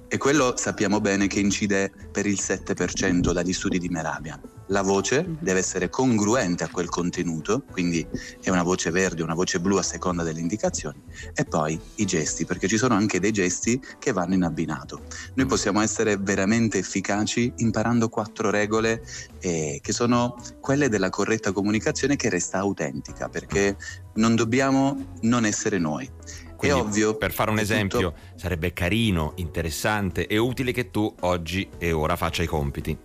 E 0.06 0.16
quello 0.16 0.54
sappiamo 0.56 1.00
bene 1.00 1.26
che 1.26 1.40
incide 1.40 1.92
per 2.10 2.26
il 2.26 2.38
7% 2.40 3.32
dagli 3.32 3.52
studi 3.52 3.78
di 3.78 3.88
Meravia. 3.88 4.40
La 4.68 4.82
voce 4.82 5.22
mhm. 5.22 5.38
deve 5.40 5.60
essere 5.60 5.88
congruente 5.88 6.64
a 6.64 6.68
quel 6.68 6.88
contenuto, 6.88 7.62
quindi 7.70 8.06
è 8.42 8.50
una 8.50 8.62
voce 8.62 8.90
verde, 8.90 9.22
una 9.22 9.34
voce 9.34 9.60
blu 9.60 9.76
a 9.76 9.82
seconda 9.82 10.22
delle 10.22 10.40
indicazioni, 10.40 11.00
e 11.34 11.44
poi 11.44 11.78
i 11.96 12.04
gesti, 12.04 12.44
perché 12.44 12.68
ci 12.68 12.76
sono 12.76 12.94
anche 12.94 13.20
dei 13.20 13.32
gesti 13.32 13.80
che 13.98 14.12
vanno 14.12 14.34
in 14.34 14.42
abbinato. 14.42 15.02
Noi 15.34 15.46
possiamo 15.46 15.80
essere 15.80 16.16
veramente 16.16 16.78
efficaci 16.78 17.52
imparando 17.56 18.08
quattro 18.08 18.50
regole 18.50 19.02
eh, 19.40 19.78
che 19.82 19.92
sono 19.92 20.36
quelle 20.60 20.88
della 20.88 21.10
corretta 21.10 21.52
comunicazione 21.52 22.16
che 22.16 22.28
resta 22.28 22.58
autentica, 22.58 23.28
perché 23.28 23.76
non 24.14 24.34
dobbiamo 24.34 25.16
non 25.22 25.44
essere 25.44 25.78
noi. 25.78 26.10
Quindi, 26.56 26.76
è 26.76 26.82
ovvio. 26.82 27.16
Per 27.16 27.32
fare 27.32 27.50
un 27.52 27.60
esempio, 27.60 27.98
tutto... 28.00 28.16
sarebbe 28.34 28.72
carino, 28.72 29.32
interessante 29.36 30.26
e 30.26 30.38
utile 30.38 30.72
che 30.72 30.90
tu 30.90 31.14
oggi 31.20 31.68
e 31.78 31.92
ora 31.92 32.16
faccia 32.16 32.42
i 32.42 32.46
compiti. 32.46 32.98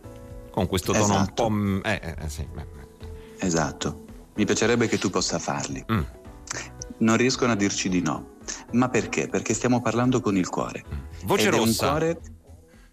Con 0.54 0.68
questo 0.68 0.92
tono 0.92 1.06
esatto. 1.06 1.48
un 1.48 1.82
po'. 1.82 1.88
Eh, 1.90 2.00
eh, 2.04 2.16
eh, 2.20 2.30
sì, 2.30 2.48
esatto. 3.40 4.06
Mi 4.36 4.46
piacerebbe 4.46 4.88
che 4.88 5.00
tu 5.00 5.10
possa 5.10 5.40
farli. 5.40 5.84
Mm. 5.92 6.02
Non 7.00 7.18
riescono 7.18 7.54
a 7.54 7.56
dirci 7.56 7.90
di 7.90 8.02
no. 8.02 8.36
Ma 8.74 8.88
perché? 8.88 9.28
Perché 9.28 9.56
stiamo 9.56 9.82
parlando 9.82 10.22
con 10.22 10.38
il 10.38 10.48
cuore. 10.50 10.84
Mm. 10.88 11.28
Voce 11.28 11.48
Ed 11.48 11.56
rossa. 11.56 11.90
Cuore 11.90 12.22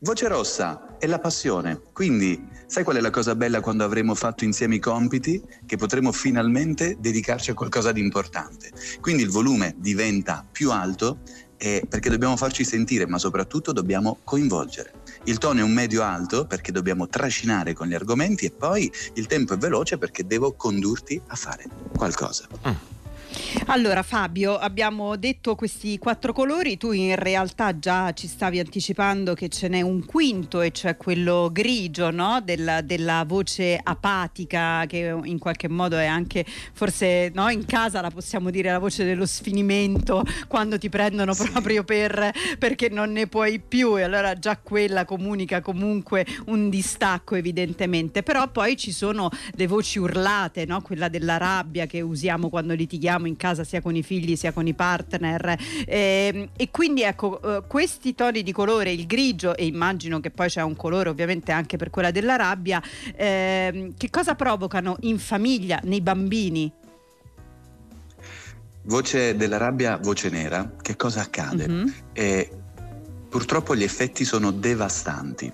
Voce 0.02 0.28
rossa 0.28 0.96
è 0.96 1.06
la 1.06 1.18
passione, 1.18 1.82
quindi 1.92 2.42
sai 2.66 2.84
qual 2.84 2.96
è 2.96 3.00
la 3.00 3.10
cosa 3.10 3.34
bella 3.34 3.60
quando 3.60 3.84
avremo 3.84 4.14
fatto 4.14 4.44
insieme 4.44 4.76
i 4.76 4.78
compiti? 4.78 5.42
Che 5.66 5.76
potremo 5.76 6.10
finalmente 6.10 6.96
dedicarci 6.98 7.50
a 7.50 7.54
qualcosa 7.54 7.92
di 7.92 8.00
importante. 8.00 8.70
Quindi 9.02 9.24
il 9.24 9.28
volume 9.28 9.74
diventa 9.76 10.42
più 10.50 10.70
alto 10.70 11.18
eh, 11.62 11.84
perché 11.86 12.08
dobbiamo 12.08 12.36
farci 12.36 12.64
sentire, 12.64 13.06
ma 13.06 13.18
soprattutto 13.18 13.72
dobbiamo 13.72 14.20
coinvolgere. 14.24 14.94
Il 15.24 15.36
tono 15.36 15.60
è 15.60 15.62
un 15.62 15.72
medio 15.72 16.02
alto 16.02 16.46
perché 16.46 16.72
dobbiamo 16.72 17.06
trascinare 17.08 17.74
con 17.74 17.86
gli 17.86 17.94
argomenti 17.94 18.46
e 18.46 18.50
poi 18.50 18.90
il 19.14 19.26
tempo 19.26 19.52
è 19.52 19.58
veloce 19.58 19.98
perché 19.98 20.26
devo 20.26 20.54
condurti 20.54 21.20
a 21.26 21.36
fare 21.36 21.64
qualcosa. 21.94 22.48
Mm. 22.66 22.99
Allora 23.66 24.02
Fabio, 24.02 24.56
abbiamo 24.56 25.16
detto 25.16 25.54
questi 25.54 25.98
quattro 25.98 26.32
colori, 26.32 26.76
tu 26.76 26.90
in 26.92 27.14
realtà 27.14 27.78
già 27.78 28.12
ci 28.12 28.26
stavi 28.26 28.58
anticipando 28.58 29.34
che 29.34 29.48
ce 29.48 29.68
n'è 29.68 29.80
un 29.80 30.04
quinto 30.04 30.60
e 30.60 30.72
cioè 30.72 30.96
quello 30.96 31.50
grigio 31.52 32.10
no? 32.10 32.40
della, 32.42 32.80
della, 32.80 33.24
voce 33.26 33.78
apatica 33.80 34.84
che 34.86 35.16
in 35.24 35.38
qualche 35.38 35.68
modo 35.68 35.96
è 35.96 36.06
anche 36.06 36.44
forse 36.72 37.30
no? 37.32 37.48
in 37.48 37.64
casa 37.64 38.00
la 38.00 38.10
possiamo 38.10 38.50
dire 38.50 38.70
la 38.70 38.78
voce 38.78 39.04
dello 39.04 39.26
sfinimento 39.26 40.24
quando 40.48 40.78
ti 40.78 40.88
prendono 40.88 41.32
sì. 41.32 41.48
proprio 41.50 41.84
per, 41.84 42.32
perché 42.58 42.88
non 42.88 43.12
ne 43.12 43.26
puoi 43.26 43.60
più 43.60 43.98
e 43.98 44.02
allora 44.02 44.34
già 44.34 44.56
quella 44.56 45.04
comunica 45.04 45.60
comunque 45.60 46.26
un 46.46 46.70
distacco 46.70 47.36
evidentemente, 47.36 48.22
però 48.22 48.48
poi 48.48 48.76
ci 48.76 48.90
sono 48.92 49.30
le 49.52 49.66
voci 49.66 49.98
urlate, 49.98 50.64
no? 50.64 50.80
quella 50.80 51.08
della 51.08 51.36
rabbia 51.36 51.86
che 51.86 52.00
usiamo 52.00 52.48
quando 52.48 52.74
litighiamo 52.74 53.19
in 53.26 53.36
casa 53.36 53.64
sia 53.64 53.80
con 53.80 53.96
i 53.96 54.02
figli 54.02 54.36
sia 54.36 54.52
con 54.52 54.66
i 54.66 54.74
partner. 54.74 55.56
Eh, 55.86 56.48
e 56.56 56.70
quindi 56.70 57.02
ecco 57.02 57.40
eh, 57.40 57.62
questi 57.66 58.14
toni 58.14 58.42
di 58.42 58.52
colore 58.52 58.92
il 58.92 59.06
grigio 59.06 59.56
e 59.56 59.66
immagino 59.66 60.20
che 60.20 60.30
poi 60.30 60.48
c'è 60.48 60.62
un 60.62 60.76
colore 60.76 61.08
ovviamente 61.08 61.52
anche 61.52 61.76
per 61.76 61.90
quella 61.90 62.10
della 62.10 62.36
rabbia 62.36 62.82
eh, 63.14 63.92
che 63.96 64.10
cosa 64.10 64.34
provocano 64.34 64.96
in 65.00 65.18
famiglia 65.18 65.80
nei 65.84 66.00
bambini? 66.00 66.72
Voce 68.82 69.36
della 69.36 69.58
rabbia 69.58 69.98
voce 69.98 70.30
nera 70.30 70.72
che 70.80 70.96
cosa 70.96 71.20
accade? 71.20 71.68
Mm-hmm. 71.68 72.42
purtroppo 73.28 73.76
gli 73.76 73.82
effetti 73.82 74.24
sono 74.24 74.50
devastanti. 74.50 75.52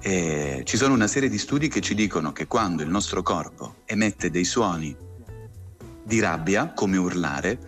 Eh, 0.00 0.62
ci 0.64 0.76
sono 0.76 0.92
una 0.92 1.06
serie 1.06 1.30
di 1.30 1.38
studi 1.38 1.68
che 1.68 1.80
ci 1.80 1.94
dicono 1.94 2.32
che 2.32 2.46
quando 2.46 2.82
il 2.82 2.90
nostro 2.90 3.22
corpo 3.22 3.76
emette 3.86 4.28
dei 4.28 4.44
suoni 4.44 4.94
di 6.04 6.20
rabbia, 6.20 6.72
come 6.72 6.96
urlare, 6.96 7.58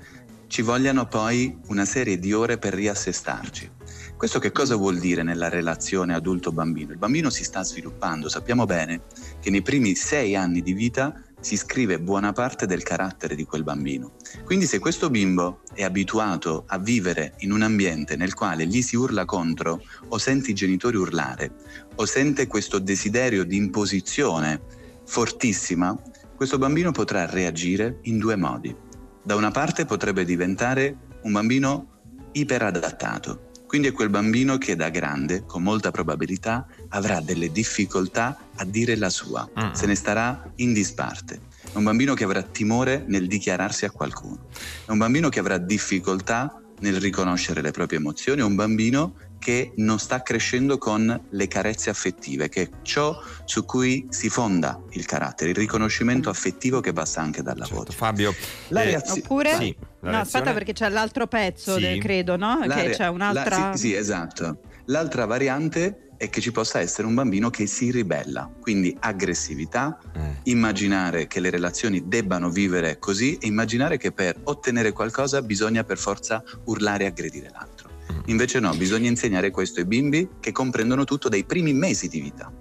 ci 0.47 0.63
vogliano 0.63 1.07
poi 1.07 1.59
una 1.69 1.85
serie 1.85 2.19
di 2.19 2.33
ore 2.33 2.59
per 2.59 2.75
riassestarci. 2.75 3.71
Questo 4.17 4.39
che 4.39 4.53
cosa 4.53 4.77
vuol 4.77 4.99
dire 4.99 5.23
nella 5.23 5.49
relazione 5.49 6.15
adulto-bambino? 6.15 6.93
Il 6.93 6.99
bambino 6.99 7.31
si 7.31 7.45
sta 7.45 7.63
sviluppando, 7.63 8.29
sappiamo 8.29 8.65
bene 8.65 9.03
che 9.41 9.51
nei 9.51 9.63
primi 9.63 9.95
sei 9.95 10.35
anni 10.35 10.63
di 10.63 10.73
vita 10.73 11.23
si 11.39 11.57
scrive 11.57 12.01
buona 12.01 12.33
parte 12.33 12.67
del 12.67 12.83
carattere 12.83 13.35
di 13.35 13.45
quel 13.45 13.63
bambino. 13.63 14.13
Quindi 14.45 14.67
se 14.67 14.79
questo 14.79 15.11
bimbo 15.11 15.61
è 15.75 15.85
abituato 15.85 16.65
a 16.67 16.79
vivere 16.79 17.35
in 17.41 17.53
un 17.53 17.63
ambiente 17.63 18.17
nel 18.17 18.35
quale 18.35 18.67
gli 18.67 18.83
si 18.83 18.97
urla 18.97 19.25
contro 19.25 19.83
o 20.09 20.19
sente 20.19 20.51
i 20.51 20.55
genitori 20.55 20.97
urlare 20.97 21.53
o 21.97 22.07
sente 22.07 22.47
questo 22.47 22.79
desiderio 22.79 23.45
di 23.45 23.57
imposizione 23.57 24.61
fortissima, 25.05 25.97
questo 26.37 26.59
bambino 26.59 26.93
potrà 26.93 27.25
reagire 27.27 27.99
in 28.03 28.19
due 28.19 28.37
modi. 28.37 28.75
Da 29.23 29.35
una 29.35 29.51
parte 29.51 29.87
potrebbe 29.87 30.25
diventare 30.25 30.97
un 31.23 31.33
bambino 31.33 31.95
iperadattato, 32.33 33.47
quindi 33.67 33.89
è 33.89 33.93
quel 33.93 34.11
bambino 34.11 34.59
che 34.59 34.77
da 34.77 34.91
grande, 34.91 35.45
con 35.45 35.63
molta 35.63 35.91
probabilità, 35.91 36.67
avrà 36.91 37.21
delle 37.21 37.51
difficoltà 37.51 38.39
a 38.55 38.65
dire 38.65 38.97
la 38.97 39.11
sua, 39.11 39.49
mm. 39.49 39.73
se 39.73 39.87
ne 39.87 39.95
starà 39.95 40.53
in 40.57 40.73
disparte. 40.73 41.41
È 41.73 41.77
un 41.77 41.85
bambino 41.85 42.15
che 42.15 42.25
avrà 42.25 42.43
timore 42.43 43.05
nel 43.09 43.27
dichiararsi 43.27 43.85
a 43.85 43.91
qualcuno. 43.91 44.47
È 44.85 44.91
un 44.91 44.99
bambino 44.99 45.29
che 45.31 45.41
avrà 45.41 45.59
difficoltà 45.59 46.61
nel 46.81 47.01
riconoscere 47.01 47.61
le 47.63 47.71
proprie 47.71 47.99
emozioni, 47.99 48.41
è 48.41 48.45
un 48.45 48.55
bambino 48.55 49.15
che 49.47 49.71
non 49.77 50.01
sta 50.01 50.23
crescendo 50.23 50.77
con 50.77 51.21
le 51.31 51.47
carezze 51.47 51.89
affettive, 51.89 52.49
che 52.49 52.63
è 52.63 52.69
ciò 52.83 53.17
su 53.45 53.65
cui 53.65 54.05
si 54.11 54.29
fonda 54.29 54.83
il 54.91 55.07
carattere, 55.07 55.51
il 55.51 55.57
riconoscimento 55.57 56.29
affettivo 56.31 56.81
che 56.81 56.93
passa 56.93 57.21
anche 57.21 57.43
dalla 57.43 57.65
certo, 57.65 57.85
voce. 57.85 57.97
Fabio, 57.97 58.35
la 58.71 58.83
eh, 58.83 58.85
reazio- 58.87 59.23
oppure 59.23 59.55
sì, 59.55 59.77
la 60.01 60.11
no, 60.11 60.19
aspetta 60.19 60.53
perché 60.53 60.73
c'è 60.73 60.89
l'altro 60.89 61.29
pezzo, 61.29 61.77
sì. 61.77 61.83
del, 61.83 62.01
credo, 62.01 62.35
no? 62.35 62.59
La 62.65 62.75
che 62.75 62.87
re- 62.89 62.91
c'è 62.91 63.07
un'altra 63.07 63.69
la, 63.69 63.77
sì, 63.77 63.87
sì, 63.87 63.95
esatto. 63.95 64.63
L'altra 64.87 65.27
variante 65.27 66.09
è 66.17 66.29
che 66.29 66.41
ci 66.41 66.51
possa 66.51 66.81
essere 66.81 67.07
un 67.07 67.15
bambino 67.15 67.49
che 67.49 67.69
si 67.69 67.93
ribella, 67.93 68.51
quindi 68.61 68.97
aggressività, 68.99 69.97
eh. 70.13 70.51
immaginare 70.51 71.29
che 71.29 71.39
le 71.39 71.51
relazioni 71.51 72.09
debbano 72.09 72.51
vivere 72.51 72.99
così 72.99 73.37
e 73.37 73.47
immaginare 73.47 73.97
che 73.97 74.11
per 74.11 74.41
ottenere 74.43 74.91
qualcosa 74.91 75.41
bisogna 75.41 75.85
per 75.85 75.99
forza 75.99 76.43
urlare 76.65 77.05
e 77.05 77.07
aggredire 77.07 77.49
l'altro. 77.53 77.86
Invece 78.27 78.61
no, 78.61 78.75
bisogna 78.75 79.09
insegnare 79.09 79.51
questo 79.51 79.81
ai 79.81 79.87
bimbi 79.87 80.29
che 80.41 80.53
comprendono 80.53 81.05
tutto 81.05 81.29
dai 81.29 81.45
primi 81.45 81.73
mesi 81.73 82.09
di 82.09 82.21
vita. 82.21 82.53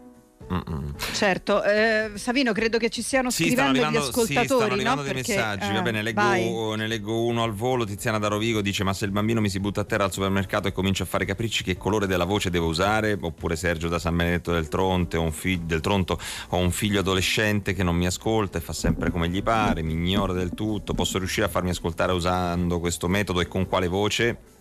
Mm-mm. 0.52 0.94
Certo, 1.14 1.64
eh, 1.64 2.12
Savino, 2.16 2.52
credo 2.52 2.78
che 2.78 2.90
ci 2.90 3.02
siano 3.02 3.32
sì, 3.32 3.46
scrivendo 3.46 3.72
arrivando, 3.72 3.98
gli 3.98 4.02
ascoltatori. 4.02 4.42
Sì, 4.42 4.46
stanno 4.46 4.74
arrivando 4.74 5.02
no? 5.02 5.04
dei 5.04 5.14
Perché, 5.14 5.36
messaggi. 5.36 5.70
Eh, 5.70 5.74
Va 5.74 5.82
bene, 5.82 6.02
leggo, 6.04 6.76
ne 6.76 6.88
leggo 6.88 7.24
uno 7.24 7.44
al 7.44 7.54
volo. 7.54 7.84
Tiziana 7.84 8.20
da 8.20 8.28
Rovigo 8.28 8.62
dice: 8.62 8.84
Ma 8.84 8.94
se 8.94 9.06
il 9.06 9.12
bambino 9.12 9.42
mi 9.42 9.50
si 9.50 9.60
butta 9.60 9.82
a 9.82 9.84
terra 9.86 10.04
al 10.04 10.12
supermercato 10.12 10.68
e 10.68 10.72
comincia 10.72 11.04
a 11.04 11.08
fare 11.08 11.26
capricci, 11.26 11.64
che 11.64 11.78
colore 11.78 12.06
della 12.06 12.26
voce 12.26 12.52
devo 12.52 12.68
usare? 12.68 13.18
Oppure 13.20 13.56
Sergio 13.56 13.88
da 13.88 13.98
San 13.98 14.16
Benedetto 14.16 14.52
del, 14.52 14.68
Tronte, 14.68 15.18
un 15.18 15.32
fig- 15.32 15.64
del 15.64 15.82
Tronto, 15.82 16.20
ho 16.50 16.58
un 16.58 16.72
figlio 16.72 17.00
adolescente 17.00 17.74
che 17.74 17.82
non 17.82 17.96
mi 17.96 18.06
ascolta 18.06 18.60
e 18.60 18.62
fa 18.62 18.74
sempre 18.74 19.10
come 19.10 19.30
gli 19.30 19.42
pare, 19.42 19.82
mi 19.82 19.94
ignora 19.94 20.34
del 20.34 20.54
tutto. 20.54 20.94
Posso 20.94 21.18
riuscire 21.18 21.48
a 21.48 21.50
farmi 21.50 21.72
ascoltare 21.72 22.12
usando 22.12 22.80
questo 22.80 23.08
metodo 23.08 23.40
e 23.42 23.48
con 23.48 23.66
quale 23.66 23.88
voce? 23.88 24.54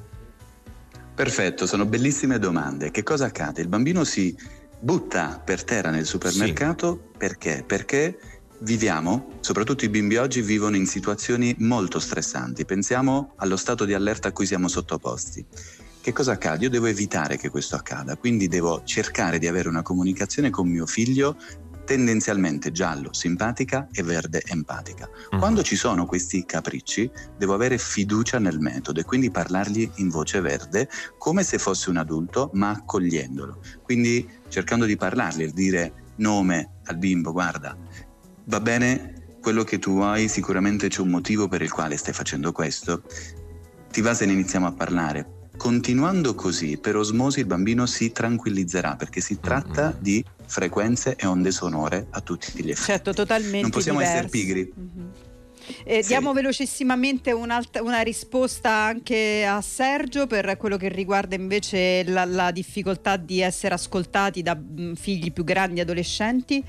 Perfetto, 1.15 1.67
sono 1.67 1.87
bellissime 1.87 2.41
domande. 2.41 2.91
Che 2.91 3.05
cosa 3.05 3.27
accade? 3.27 3.61
Il 3.61 3.69
bambino 3.69 4.03
si 4.03 4.37
butta 4.81 5.41
per 5.43 5.63
terra 5.63 5.91
nel 5.91 6.07
supermercato 6.07 7.09
sì. 7.13 7.19
perché? 7.19 7.63
Perché 7.65 8.19
viviamo, 8.59 9.39
soprattutto 9.41 9.85
i 9.85 9.89
bimbi 9.89 10.17
oggi 10.17 10.43
vivono 10.43 10.75
in 10.75 10.87
situazioni 10.87 11.55
molto 11.59 12.01
stressanti. 12.01 12.65
Pensiamo 12.65 13.35
allo 13.37 13.57
stato 13.57 13.85
di 13.85 13.95
allerta 13.95 14.29
a 14.29 14.33
cui 14.33 14.47
siamo 14.47 14.67
sottoposti. 14.67 15.45
Che 16.01 16.13
cosa 16.13 16.33
accade? 16.33 16.65
Io 16.65 16.71
devo 16.71 16.87
evitare 16.87 17.37
che 17.37 17.49
questo 17.49 17.77
accada, 17.77 18.17
quindi 18.17 18.49
devo 18.49 18.83
cercare 18.85 19.39
di 19.39 19.47
avere 19.47 19.69
una 19.69 19.83
comunicazione 19.83 20.51
con 20.51 20.69
mio 20.69 20.85
figlio 20.85 21.37
tendenzialmente 21.85 22.73
giallo 22.73 23.13
simpatica 23.13 23.89
e 23.93 24.03
verde 24.03 24.43
empatica. 24.47 25.09
Mm. 25.35 25.39
Quando 25.39 25.63
ci 25.63 25.77
sono 25.77 26.07
questi 26.07 26.45
capricci 26.45 27.11
devo 27.37 27.55
avere 27.55 27.79
fiducia 27.79 28.39
nel 28.39 28.59
metodo 28.59 29.01
e 29.01 29.05
quindi 29.05 29.31
parlargli 29.31 29.91
in 29.97 30.09
voce 30.09 30.41
verde 30.41 30.89
come 31.19 31.43
se 31.43 31.59
fosse 31.59 31.91
un 31.91 31.99
adulto 31.99 32.51
ma 32.55 32.71
accogliendolo. 32.71 33.61
Quindi 33.83 34.29
cercando 34.49 34.85
di 34.85 34.97
parlargli 34.97 35.51
dire 35.53 36.13
nome 36.17 36.81
al 36.85 36.97
bimbo, 36.97 37.33
guarda, 37.33 37.77
va 38.45 38.61
bene 38.61 39.37
quello 39.41 39.65
che 39.65 39.79
tu 39.79 39.93
vuoi, 39.93 40.29
sicuramente 40.29 40.89
c'è 40.89 41.01
un 41.01 41.11
motivo 41.11 41.49
per 41.49 41.61
il 41.61 41.71
quale 41.71 41.97
stai 41.97 42.15
facendo 42.15 42.53
questo. 42.53 43.03
Ti 43.91 44.01
va 44.01 44.15
se 44.15 44.27
ne 44.27 44.33
iniziamo 44.33 44.67
a 44.67 44.73
parlare? 44.73 45.34
Continuando 45.57 46.35
così, 46.35 46.79
per 46.79 46.97
osmosi 46.97 47.41
il 47.41 47.47
bambino 47.47 47.87
si 47.87 48.13
tranquillizzerà 48.13 48.97
perché 48.97 49.21
si 49.21 49.39
tratta 49.41 49.91
mm-hmm. 49.91 50.03
di 50.03 50.25
frequenze 50.47 51.17
e 51.17 51.27
onde 51.27 51.51
sonore 51.51 52.07
a 52.11 52.21
tutti 52.21 52.63
gli 52.63 52.71
effetti. 52.71 52.91
Certo, 52.91 53.13
totalmente. 53.13 53.61
Non 53.61 53.71
possiamo 53.71 53.99
diversi. 53.99 54.17
essere 54.17 54.31
pigri. 54.31 54.73
Mm-hmm. 54.79 55.07
Eh, 55.85 56.03
sì. 56.03 56.09
Diamo 56.09 56.33
velocissimamente 56.33 57.33
una 57.33 58.01
risposta 58.03 58.71
anche 58.71 59.45
a 59.47 59.61
Sergio 59.61 60.27
per 60.27 60.57
quello 60.57 60.77
che 60.77 60.89
riguarda 60.89 61.35
invece 61.35 62.05
la, 62.05 62.25
la 62.25 62.51
difficoltà 62.51 63.17
di 63.17 63.41
essere 63.41 63.75
ascoltati 63.75 64.43
da 64.43 64.57
mm, 64.57 64.95
figli 64.95 65.33
più 65.33 65.45
grandi 65.45 65.81
adolescenti. 65.81 66.63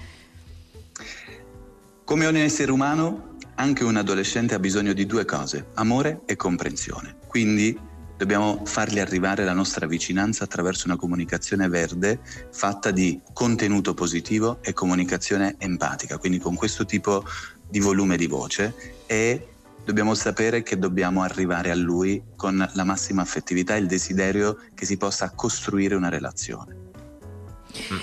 Come 2.04 2.26
ogni 2.26 2.42
essere 2.42 2.72
umano, 2.72 3.36
anche 3.56 3.84
un 3.84 3.98
adolescente 3.98 4.54
ha 4.54 4.60
bisogno 4.60 4.94
di 4.94 5.06
due 5.06 5.26
cose, 5.26 5.68
amore 5.74 6.22
e 6.26 6.36
comprensione. 6.36 7.18
Quindi 7.28 7.78
Dobbiamo 8.18 8.62
fargli 8.64 9.00
arrivare 9.00 9.44
la 9.44 9.52
nostra 9.52 9.88
vicinanza 9.88 10.46
attraverso 10.46 10.88
una 10.88 10.96
comunicazione 10.96 11.68
verde 11.68 12.22
fatta 12.50 12.92
di 12.92 13.20
contenuto 13.34 13.94
positivo 13.94 14.60
e 14.62 14.72
comunicazione 14.72 15.56
empatica, 15.58 16.18
quindi 16.18 16.40
con 16.40 16.56
questo 16.56 16.86
tipo 16.86 17.26
di 17.68 17.80
volume 17.80 18.16
di 18.16 18.28
voce 18.28 18.74
e 19.06 19.48
dobbiamo 19.84 20.14
sapere 20.14 20.64
che 20.64 20.80
dobbiamo 20.80 21.24
arrivare 21.24 21.72
a 21.72 21.76
lui 21.76 22.24
con 22.38 22.66
la 22.74 22.84
massima 22.86 23.22
affettività 23.22 23.76
e 23.76 23.80
il 23.80 23.88
desiderio 23.88 24.60
che 24.74 24.86
si 24.86 24.96
possa 24.96 25.32
costruire 25.32 25.96
una 25.96 26.10
relazione. 26.10 26.85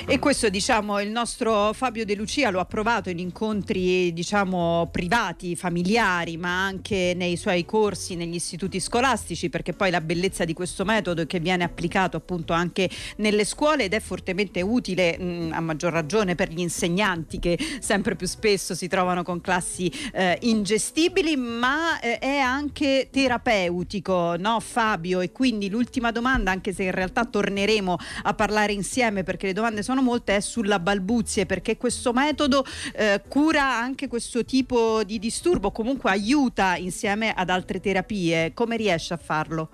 E 0.06 0.18
questo 0.18 0.48
diciamo 0.48 1.00
il 1.00 1.10
nostro 1.10 1.72
Fabio 1.72 2.04
De 2.04 2.14
Lucia 2.14 2.50
lo 2.50 2.60
ha 2.60 2.66
provato 2.66 3.08
in 3.08 3.18
incontri 3.18 4.12
diciamo 4.12 4.88
privati, 4.92 5.56
familiari, 5.56 6.36
ma 6.36 6.64
anche 6.64 7.14
nei 7.16 7.36
suoi 7.36 7.64
corsi 7.64 8.14
negli 8.14 8.34
istituti 8.34 8.80
scolastici, 8.80 9.48
perché 9.48 9.72
poi 9.72 9.90
la 9.90 10.00
bellezza 10.00 10.44
di 10.44 10.52
questo 10.52 10.84
metodo 10.84 11.22
è 11.22 11.26
che 11.26 11.40
viene 11.40 11.64
applicato 11.64 12.16
appunto 12.16 12.52
anche 12.52 12.88
nelle 13.16 13.44
scuole 13.44 13.84
ed 13.84 13.94
è 13.94 14.00
fortemente 14.00 14.60
utile 14.60 15.18
mh, 15.18 15.52
a 15.54 15.60
maggior 15.60 15.92
ragione 15.92 16.34
per 16.34 16.50
gli 16.50 16.60
insegnanti 16.60 17.38
che 17.38 17.58
sempre 17.80 18.14
più 18.14 18.26
spesso 18.26 18.74
si 18.74 18.88
trovano 18.88 19.22
con 19.22 19.40
classi 19.40 19.90
eh, 20.12 20.38
ingestibili, 20.42 21.36
ma 21.36 21.98
eh, 22.00 22.18
è 22.18 22.36
anche 22.36 23.08
terapeutico, 23.10 24.36
no 24.36 24.60
Fabio? 24.60 25.20
E 25.20 25.32
quindi 25.32 25.70
l'ultima 25.70 26.10
domanda, 26.10 26.50
anche 26.50 26.72
se 26.72 26.82
in 26.82 26.90
realtà 26.90 27.24
torneremo 27.24 27.96
a 28.24 28.34
parlare 28.34 28.72
insieme 28.72 29.22
perché 29.22 29.46
le 29.46 29.52
domande 29.52 29.60
sono 29.82 30.02
molte, 30.02 30.36
è 30.36 30.40
sulla 30.40 30.78
balbuzie, 30.78 31.46
perché 31.46 31.76
questo 31.76 32.12
metodo 32.12 32.64
eh, 32.94 33.22
cura 33.28 33.76
anche 33.76 34.08
questo 34.08 34.44
tipo 34.44 35.02
di 35.04 35.18
disturbo, 35.18 35.70
comunque 35.70 36.10
aiuta 36.10 36.76
insieme 36.76 37.32
ad 37.32 37.50
altre 37.50 37.80
terapie. 37.80 38.52
Come 38.54 38.76
riesce 38.76 39.14
a 39.14 39.18
farlo? 39.18 39.70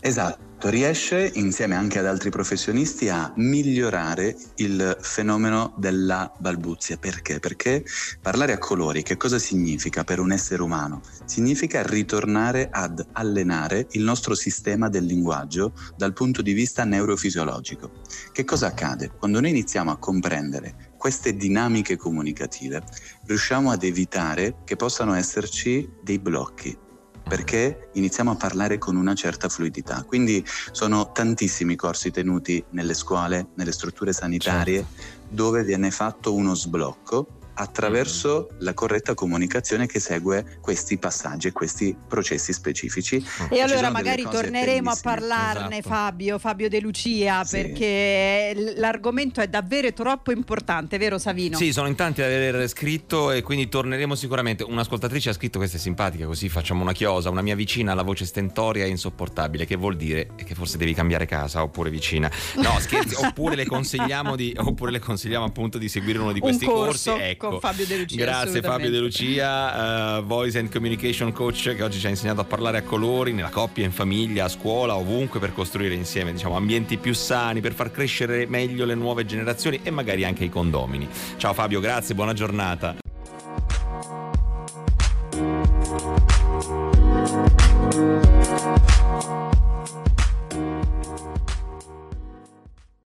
Esatto, 0.00 0.38
riesce 0.64 1.30
insieme 1.34 1.74
anche 1.74 1.98
ad 1.98 2.06
altri 2.06 2.30
professionisti 2.30 3.08
a 3.08 3.32
migliorare 3.36 4.36
il 4.56 4.96
fenomeno 5.00 5.74
della 5.76 6.32
balbuzia. 6.38 6.96
Perché? 6.98 7.40
Perché 7.40 7.84
parlare 8.20 8.52
a 8.52 8.58
colori 8.58 9.02
che 9.02 9.16
cosa 9.16 9.38
significa 9.38 10.04
per 10.04 10.20
un 10.20 10.30
essere 10.30 10.62
umano? 10.62 11.00
Significa 11.24 11.82
ritornare 11.82 12.68
ad 12.70 13.04
allenare 13.12 13.88
il 13.92 14.02
nostro 14.02 14.34
sistema 14.34 14.88
del 14.88 15.04
linguaggio 15.04 15.72
dal 15.96 16.12
punto 16.12 16.42
di 16.42 16.52
vista 16.52 16.84
neurofisiologico. 16.84 17.90
Che 18.30 18.44
cosa 18.44 18.68
accade? 18.68 19.10
Quando 19.18 19.40
noi 19.40 19.50
iniziamo 19.50 19.90
a 19.90 19.98
comprendere 19.98 20.92
queste 20.96 21.34
dinamiche 21.34 21.96
comunicative, 21.96 22.84
riusciamo 23.26 23.72
ad 23.72 23.82
evitare 23.82 24.58
che 24.64 24.76
possano 24.76 25.14
esserci 25.14 25.90
dei 26.02 26.20
blocchi, 26.20 26.78
perché 27.26 27.88
iniziamo 27.94 28.32
a 28.32 28.36
parlare 28.36 28.78
con 28.78 28.96
una 28.96 29.14
certa 29.14 29.48
fluidità. 29.48 30.04
Quindi 30.06 30.44
sono 30.70 31.12
tantissimi 31.12 31.76
corsi 31.76 32.10
tenuti 32.10 32.62
nelle 32.70 32.94
scuole, 32.94 33.48
nelle 33.54 33.72
strutture 33.72 34.12
sanitarie, 34.12 34.78
certo. 34.78 35.02
dove 35.28 35.64
viene 35.64 35.90
fatto 35.90 36.34
uno 36.34 36.54
sblocco 36.54 37.26
attraverso 37.54 38.48
mm. 38.52 38.56
la 38.60 38.74
corretta 38.74 39.14
comunicazione 39.14 39.86
che 39.86 40.00
segue 40.00 40.58
questi 40.60 40.98
passaggi 40.98 41.48
e 41.48 41.52
questi 41.52 41.96
processi 42.08 42.52
specifici. 42.52 43.24
E 43.50 43.60
allora 43.60 43.90
magari 43.90 44.22
torneremo 44.22 44.90
a 44.90 44.98
parlarne 45.00 45.78
esatto. 45.78 45.94
Fabio, 45.94 46.38
Fabio 46.38 46.68
De 46.68 46.80
Lucia, 46.80 47.44
sì. 47.44 47.56
perché 47.56 48.74
l'argomento 48.76 49.40
è 49.40 49.48
davvero 49.48 49.92
troppo 49.92 50.32
importante, 50.32 50.98
vero 50.98 51.18
Savino? 51.18 51.56
Sì, 51.56 51.72
sono 51.72 51.88
in 51.88 51.94
tanti 51.94 52.22
ad 52.22 52.32
aver 52.32 52.68
scritto 52.68 53.30
e 53.30 53.42
quindi 53.42 53.68
torneremo 53.68 54.14
sicuramente. 54.14 54.62
Un'ascoltatrice 54.62 55.30
ha 55.30 55.32
scritto 55.32 55.58
questa 55.58 55.76
è 55.76 55.80
simpatica, 55.80 56.26
così 56.26 56.48
facciamo 56.48 56.82
una 56.82 56.92
chiosa, 56.92 57.30
una 57.30 57.42
mia 57.42 57.54
vicina 57.54 57.92
ha 57.92 57.94
la 57.94 58.02
voce 58.02 58.24
stentoria 58.24 58.84
e 58.84 58.88
insopportabile, 58.88 59.66
che 59.66 59.76
vuol 59.76 59.96
dire 59.96 60.30
che 60.36 60.54
forse 60.54 60.78
devi 60.78 60.94
cambiare 60.94 61.26
casa 61.26 61.62
oppure 61.62 61.90
vicina. 61.90 62.30
No, 62.56 62.78
scherzi, 62.80 63.14
oppure 63.22 63.54
le 63.54 63.66
consigliamo 63.66 64.36
di 64.36 64.54
oppure 64.56 64.90
le 64.90 64.98
consigliamo 64.98 65.44
appunto 65.44 65.78
di 65.78 65.88
seguire 65.88 66.18
uno 66.18 66.32
di 66.32 66.40
questi 66.40 66.64
Un 66.64 66.72
corsi. 66.72 67.10
Ecco 67.42 67.50
con 67.50 67.60
Fabio 67.60 67.86
De 67.86 67.98
Lucia. 67.98 68.24
Grazie 68.24 68.60
Fabio 68.60 68.90
De 68.90 68.98
Lucia, 68.98 70.18
uh, 70.18 70.24
Voice 70.24 70.58
and 70.60 70.70
Communication 70.70 71.32
Coach 71.32 71.74
che 71.74 71.82
oggi 71.82 71.98
ci 71.98 72.06
ha 72.06 72.08
insegnato 72.08 72.40
a 72.40 72.44
parlare 72.44 72.78
a 72.78 72.82
colori 72.82 73.32
nella 73.32 73.48
coppia, 73.48 73.84
in 73.84 73.90
famiglia, 73.90 74.44
a 74.44 74.48
scuola, 74.48 74.94
ovunque 74.94 75.40
per 75.40 75.52
costruire 75.52 75.94
insieme 75.94 76.32
diciamo, 76.32 76.56
ambienti 76.56 76.98
più 76.98 77.14
sani, 77.14 77.60
per 77.60 77.74
far 77.74 77.90
crescere 77.90 78.46
meglio 78.46 78.84
le 78.84 78.94
nuove 78.94 79.26
generazioni 79.26 79.80
e 79.82 79.90
magari 79.90 80.24
anche 80.24 80.44
i 80.44 80.48
condomini. 80.48 81.08
Ciao 81.36 81.52
Fabio, 81.52 81.80
grazie, 81.80 82.14
buona 82.14 82.32
giornata. 82.32 83.01